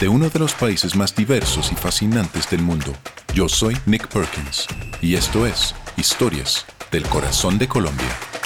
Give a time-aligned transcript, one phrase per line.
[0.00, 2.92] de uno de los países más diversos y fascinantes del mundo.
[3.34, 4.66] Yo soy Nick Perkins
[5.00, 8.37] y esto es Historias del Corazón de Colombia.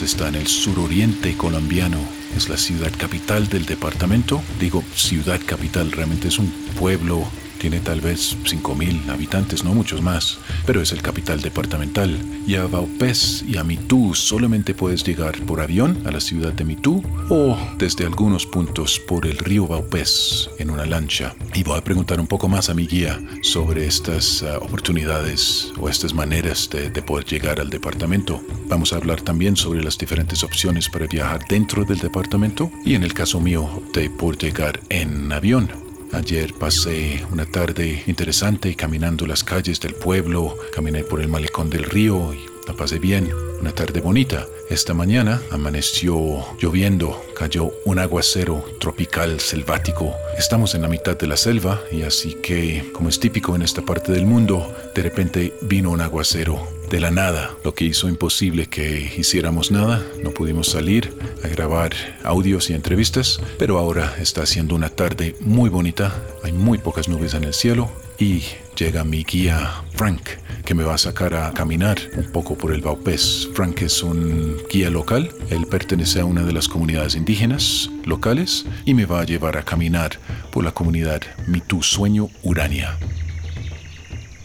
[0.00, 1.98] Está en el suroriente colombiano.
[2.34, 4.42] Es la ciudad capital del departamento.
[4.58, 7.28] Digo ciudad capital, realmente es un pueblo
[7.62, 12.18] tiene tal vez 5.000 habitantes, no muchos más, pero es el capital departamental.
[12.44, 16.64] Y a Vaupés y a Mitú solamente puedes llegar por avión a la ciudad de
[16.64, 21.36] Mitú o desde algunos puntos por el río Vaupés en una lancha.
[21.54, 25.88] Y voy a preguntar un poco más a mi guía sobre estas uh, oportunidades o
[25.88, 28.42] estas maneras de, de poder llegar al departamento.
[28.66, 33.04] Vamos a hablar también sobre las diferentes opciones para viajar dentro del departamento y en
[33.04, 35.91] el caso mío opté por llegar en avión.
[36.12, 41.84] Ayer pasé una tarde interesante caminando las calles del pueblo, caminé por el malecón del
[41.84, 43.32] río y la pasé bien.
[43.60, 44.46] Una tarde bonita.
[44.72, 50.14] Esta mañana amaneció lloviendo, cayó un aguacero tropical selvático.
[50.38, 53.82] Estamos en la mitad de la selva y así que, como es típico en esta
[53.82, 58.66] parte del mundo, de repente vino un aguacero de la nada, lo que hizo imposible
[58.66, 60.02] que hiciéramos nada.
[60.22, 61.12] No pudimos salir
[61.44, 61.92] a grabar
[62.24, 66.14] audios y entrevistas, pero ahora está haciendo una tarde muy bonita.
[66.42, 68.42] Hay muy pocas nubes en el cielo y
[68.76, 70.22] llega mi guía Frank,
[70.64, 73.48] que me va a sacar a caminar un poco por el Baupés.
[73.54, 78.94] Frank es un guía local, él pertenece a una de las comunidades indígenas locales y
[78.94, 80.18] me va a llevar a caminar
[80.50, 82.96] por la comunidad Mitu Sueño Urania.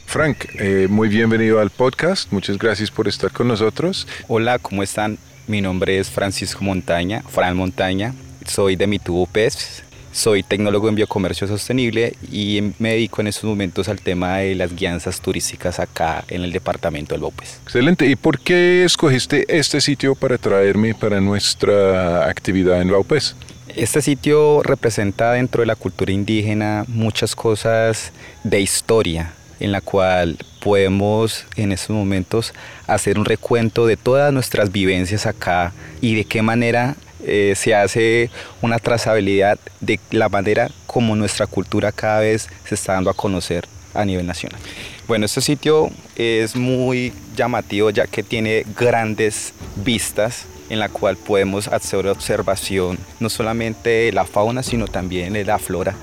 [0.05, 2.31] Frank, eh, muy bienvenido al podcast.
[2.31, 4.07] Muchas gracias por estar con nosotros.
[4.27, 5.17] Hola, ¿cómo están?
[5.47, 8.13] Mi nombre es Francisco Montaña, Fran Montaña.
[8.45, 9.86] Soy de Mitubo PES.
[10.11, 14.75] Soy tecnólogo en biocomercio sostenible y me dedico en estos momentos al tema de las
[14.75, 17.59] guianzas turísticas acá en el departamento del Bopes.
[17.63, 18.07] Excelente.
[18.07, 23.35] ¿Y por qué escogiste este sitio para traerme para nuestra actividad en Baupés?
[23.75, 28.11] Este sitio representa dentro de la cultura indígena muchas cosas
[28.43, 32.53] de historia, en la cual podemos en estos momentos
[32.87, 36.95] hacer un recuento de todas nuestras vivencias acá y de qué manera
[37.27, 42.93] eh, se hace una trazabilidad de la manera como nuestra cultura cada vez se está
[42.93, 44.59] dando a conocer a nivel nacional.
[45.07, 51.67] Bueno, este sitio es muy llamativo ya que tiene grandes vistas en la cual podemos
[51.67, 55.95] hacer observación no solamente de la fauna sino también de la flora.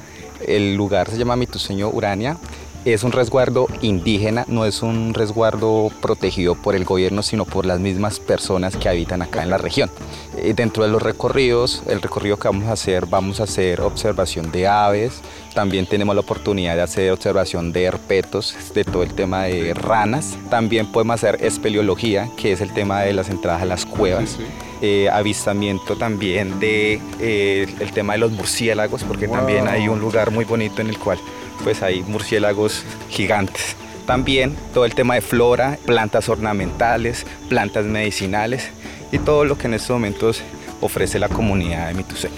[0.47, 2.37] El lugar se llama Mituseño Urania
[2.84, 7.81] es un resguardo indígena, no es un resguardo protegido por el gobierno, sino por las
[7.81, 9.91] mismas personas que habitan acá en la región.
[10.37, 14.53] Eh, dentro de los recorridos, el recorrido que vamos a hacer, vamos a hacer observación
[14.53, 15.23] de aves,
[15.55, 20.37] también tenemos la oportunidad de hacer observación de herpetos, de todo el tema de ranas,
[20.50, 24.38] también podemos hacer espeleología, que es el tema de las entradas a las cuevas.
[24.82, 30.31] Eh, avistamiento también de eh, el tema de los murciélagos porque también hay un lugar
[30.31, 31.19] muy bonito en el cual
[31.62, 33.76] pues hay murciélagos gigantes.
[34.06, 38.69] También todo el tema de flora, plantas ornamentales, plantas medicinales
[39.12, 40.43] y todo lo que en estos momentos
[40.81, 42.29] ofrece la comunidad de Mitusé.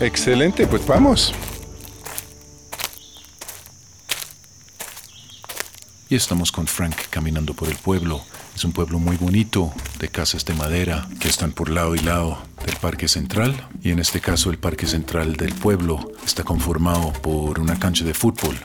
[0.00, 1.32] Excelente, pues vamos.
[6.08, 8.20] Y estamos con Frank caminando por el pueblo.
[8.54, 12.38] Es un pueblo muy bonito, de casas de madera que están por lado y lado
[12.64, 13.68] del Parque Central.
[13.82, 18.14] Y en este caso el Parque Central del pueblo está conformado por una cancha de
[18.14, 18.56] fútbol.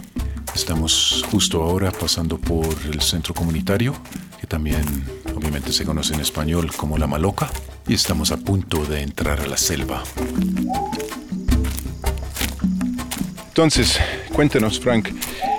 [0.53, 3.95] Estamos justo ahora pasando por el centro comunitario,
[4.39, 4.83] que también
[5.35, 7.49] obviamente se conoce en español como La Maloca,
[7.87, 10.03] y estamos a punto de entrar a la selva.
[13.47, 13.97] Entonces,
[14.33, 15.09] cuéntenos, Frank,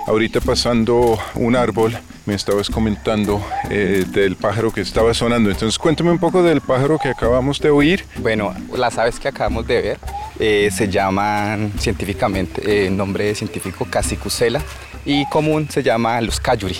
[0.07, 5.49] ahorita pasando un árbol, me estabas comentando eh, del pájaro que estaba sonando.
[5.49, 8.05] Entonces, cuéntame un poco del pájaro que acabamos de oír.
[8.17, 9.99] Bueno, las aves que acabamos de ver
[10.39, 14.61] eh, se llaman científicamente, el eh, nombre científico Casicucela
[15.05, 16.77] y común se llama los cayuri.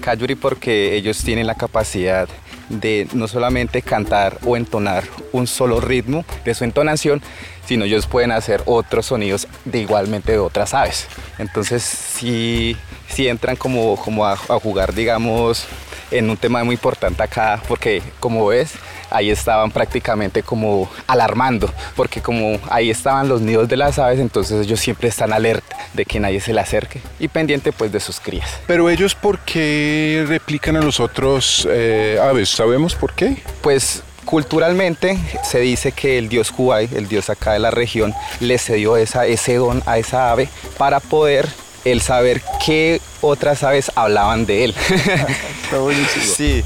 [0.00, 2.28] Cayuri porque ellos tienen la capacidad
[2.70, 7.20] de no solamente cantar o entonar un solo ritmo de su entonación,
[7.66, 11.06] sino ellos pueden hacer otros sonidos de igualmente de otras aves.
[11.38, 12.76] Entonces sí,
[13.08, 15.66] sí entran como, como a, a jugar, digamos,
[16.10, 18.72] en un tema muy importante acá, porque como ves,
[19.10, 24.66] ahí estaban prácticamente como alarmando, porque como ahí estaban los nidos de las aves, entonces
[24.66, 28.20] ellos siempre están alerta de que nadie se le acerque y pendiente pues de sus
[28.20, 28.48] crías.
[28.66, 32.48] Pero ellos, ¿por qué replican a los otros eh, aves?
[32.48, 33.36] ¿Sabemos por qué?
[33.60, 38.58] Pues culturalmente se dice que el dios Huay, el dios acá de la región, le
[38.58, 40.48] cedió esa, ese don a esa ave
[40.78, 41.48] para poder
[41.84, 44.74] el saber qué otras aves hablaban de él.
[45.64, 46.24] Está buenísimo.
[46.24, 46.64] Sí.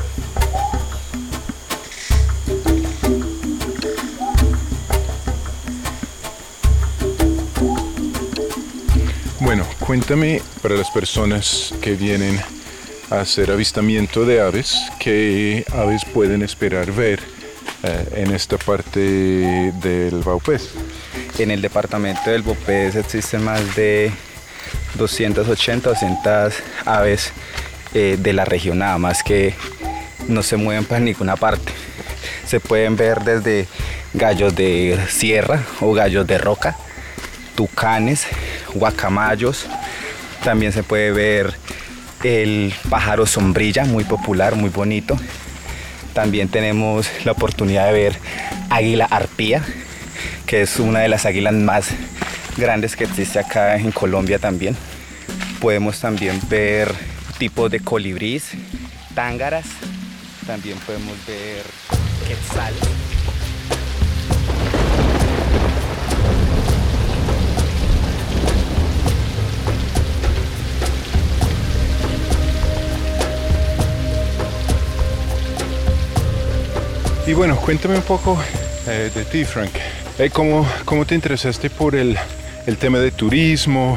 [9.57, 12.41] Bueno, cuéntame para las personas que vienen
[13.09, 17.21] a hacer avistamiento de aves, qué aves pueden esperar ver
[17.85, 20.71] eh, en esta parte del Baupés.
[21.39, 24.11] En el departamento del Bopés existen más de
[24.95, 26.55] 280, 200
[26.85, 27.33] aves
[27.95, 29.55] eh, de la región, nada más que
[30.27, 31.73] no se mueven para ninguna parte.
[32.45, 33.69] Se pueden ver desde
[34.15, 36.77] gallos de sierra o gallos de roca,
[37.55, 38.27] tucanes,
[38.75, 39.67] guacamayos.
[40.43, 41.55] También se puede ver
[42.23, 45.19] el pájaro sombrilla, muy popular, muy bonito.
[46.13, 48.19] También tenemos la oportunidad de ver
[48.71, 49.63] águila arpía,
[50.47, 51.89] que es una de las águilas más
[52.57, 54.77] grandes que existe acá en Colombia también.
[55.61, 56.95] Podemos también ver
[57.39, 58.51] tipos de colibrís,
[59.15, 59.67] tángaras,
[60.47, 61.65] también podemos ver
[62.29, 62.75] quetzal.
[77.27, 78.39] Y bueno, cuéntame un poco
[78.87, 79.71] eh, de ti, Frank.
[80.19, 82.19] Eh, ¿cómo, ¿Cómo te interesaste por el,
[82.67, 83.97] el tema de turismo?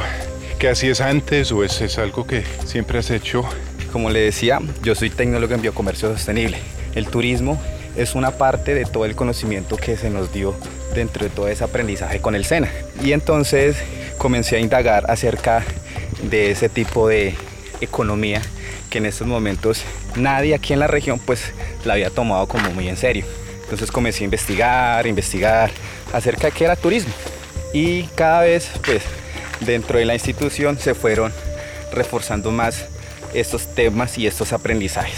[0.58, 3.44] ¿Qué hacías antes o es, es algo que siempre has hecho?
[3.92, 6.58] Como le decía, yo soy tecnólogo en biocomercio sostenible.
[6.96, 7.62] El turismo
[7.98, 10.56] es una parte de todo el conocimiento que se nos dio
[10.96, 12.70] dentro de todo ese aprendizaje con el SENA.
[13.04, 13.76] Y entonces
[14.18, 15.66] comencé a indagar acerca
[16.24, 17.36] de ese tipo de
[17.82, 18.42] economía
[18.88, 19.84] que en estos momentos
[20.16, 21.52] nadie aquí en la región pues
[21.86, 23.26] la había tomado como muy en serio.
[23.64, 25.72] Entonces comencé a investigar, investigar
[26.14, 27.14] acerca de qué era turismo.
[27.74, 29.04] Y cada vez pues
[29.62, 31.34] dentro de la institución se fueron
[31.92, 32.86] reforzando más
[33.34, 35.18] estos temas y estos aprendizajes.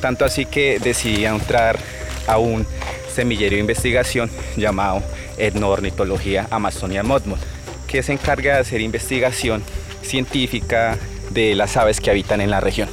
[0.00, 1.78] Tanto así que decidí entrar
[2.26, 2.66] a un
[3.14, 5.02] semillero de investigación llamado
[5.36, 7.38] Etnoornitología Amazonia Modmod,
[7.86, 9.62] que se encarga de hacer investigación
[10.02, 10.96] científica
[11.30, 12.88] de las aves que habitan en la región.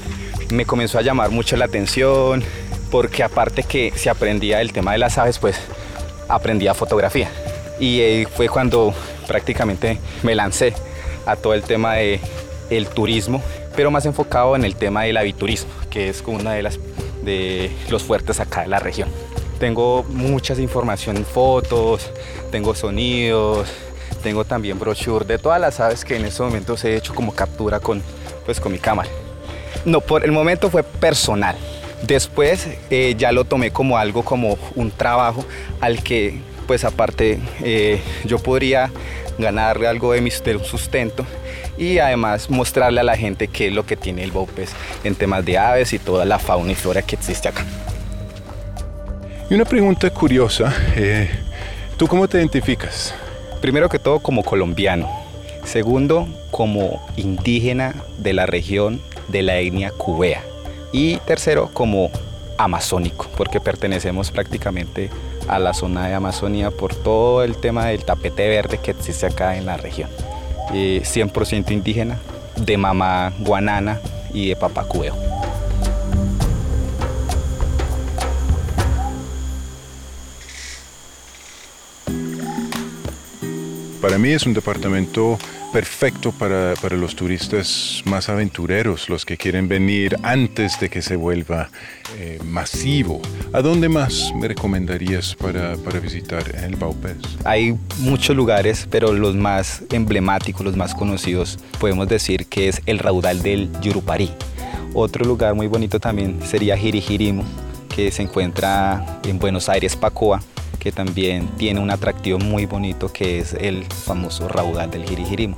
[0.52, 2.44] Me comenzó a llamar mucho la atención
[2.90, 5.60] porque aparte que se aprendía el tema de las aves, pues
[6.28, 7.30] aprendía fotografía.
[7.80, 8.94] Y fue cuando
[9.28, 10.74] prácticamente me lancé
[11.26, 12.20] a todo el tema de
[12.94, 13.42] turismo,
[13.76, 16.80] pero más enfocado en el tema del aviturismo, que es una de las
[17.24, 19.10] de los fuertes acá de la región.
[19.60, 22.10] Tengo muchas información, fotos,
[22.52, 23.68] tengo sonidos,
[24.24, 27.80] tengo también brochure de todas las aves que en estos momentos he hecho como captura
[27.80, 28.02] con,
[28.48, 29.10] pues, con mi cámara.
[29.86, 31.56] No, por el momento fue personal.
[32.02, 35.46] Después eh, ya lo tomé como algo, como un trabajo
[35.82, 38.90] al que, pues aparte, eh, yo podría
[39.38, 41.26] ganarle algo de mi de un sustento
[41.78, 44.72] y además mostrarle a la gente qué es lo que tiene el Baupés
[45.04, 47.66] en temas de aves y toda la fauna y flora que existe acá.
[49.50, 51.30] Y una pregunta curiosa, eh,
[51.98, 53.14] ¿tú cómo te identificas?
[53.62, 55.27] Primero que todo como colombiano,
[55.68, 60.42] segundo como indígena de la región de la etnia cubea
[60.92, 62.10] y tercero como
[62.58, 65.10] amazónico, porque pertenecemos prácticamente
[65.48, 69.58] a la zona de Amazonía por todo el tema del tapete verde que existe acá
[69.58, 70.10] en la región.
[70.72, 72.18] 100% indígena,
[72.58, 74.02] de mamá guanana
[74.34, 75.27] y de Papacueo.
[84.08, 85.38] Para mí es un departamento
[85.74, 91.70] perfecto para, los turistas más aventureros, los que quieren venir antes de que se vuelva
[92.18, 93.22] eh, masivo.
[93.52, 97.18] ¿A dónde más me recomendarías para, visitar el Baupés?
[97.44, 103.00] Hay muchos lugares, pero los más emblemáticos, los más conocidos, podemos decir que es el
[103.00, 104.32] raudal del Yurupari.
[104.94, 107.44] Otro lugar muy bonito también sería Jirijirimo,
[107.94, 110.42] que se encuentra en Buenos Aires, Pacoa
[110.80, 115.56] que también tiene un atractivo muy bonito que es el famoso raudal del Jirijirimo.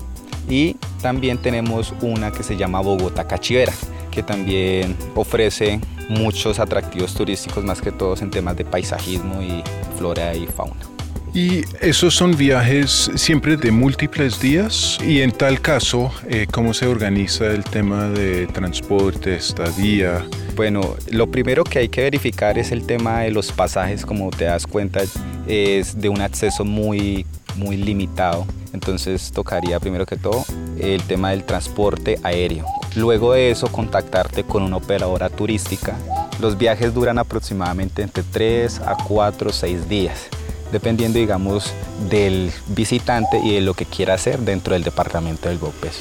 [0.49, 3.73] Y también tenemos una que se llama Bogotá Cachivera,
[4.11, 9.63] que también ofrece muchos atractivos turísticos, más que todos en temas de paisajismo y
[9.97, 10.88] flora y fauna.
[11.33, 16.87] Y esos son viajes siempre de múltiples días y en tal caso, eh, ¿cómo se
[16.87, 20.25] organiza el tema de transporte, estadía?
[20.55, 24.45] Bueno, lo primero que hay que verificar es el tema de los pasajes, como te
[24.45, 25.01] das cuenta,
[25.47, 28.47] es de un acceso muy, muy limitado.
[28.73, 30.43] Entonces tocaría primero que todo
[30.79, 32.65] el tema del transporte aéreo.
[32.95, 35.95] Luego de eso contactarte con una operadora turística.
[36.41, 40.29] Los viajes duran aproximadamente entre 3 a 4 o 6 días
[40.71, 41.73] dependiendo, digamos,
[42.09, 45.99] del visitante y de lo que quiera hacer dentro del departamento del Baupés.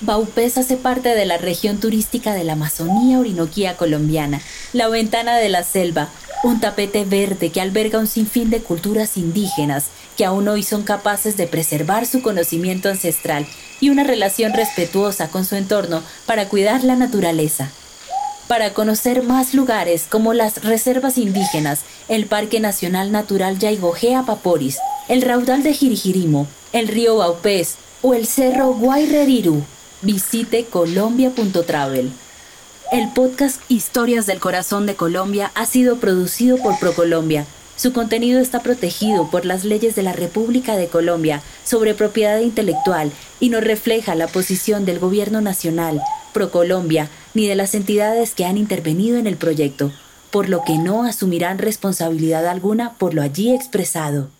[0.00, 4.42] Baupés hace parte de la región turística de la Amazonía Orinoquía colombiana,
[4.74, 6.10] la ventana de la selva,
[6.44, 9.86] un tapete verde que alberga un sinfín de culturas indígenas
[10.16, 13.46] que aún hoy son capaces de preservar su conocimiento ancestral
[13.80, 17.70] y una relación respetuosa con su entorno para cuidar la naturaleza
[18.48, 25.22] para conocer más lugares como las reservas indígenas, el Parque Nacional Natural Yaigojea Paporis, el
[25.22, 29.62] raudal de Jirijirimo, el río Baupés o el cerro Guayreriru.
[30.02, 32.12] Visite colombia.travel.
[32.92, 37.46] El podcast Historias del Corazón de Colombia ha sido producido por ProColombia.
[37.76, 43.10] Su contenido está protegido por las leyes de la República de Colombia sobre propiedad intelectual
[43.40, 46.00] y no refleja la posición del Gobierno Nacional,
[46.32, 49.92] ProColombia, ni de las entidades que han intervenido en el proyecto,
[50.30, 54.30] por lo que no asumirán responsabilidad alguna por lo allí expresado.